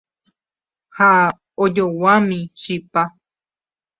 ha 0.97 1.11
ajoguámi 1.63 2.39
chipa 2.59 3.01